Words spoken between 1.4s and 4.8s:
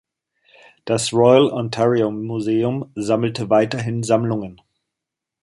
Ontario Museum sammelte weiterhin Sammlungen.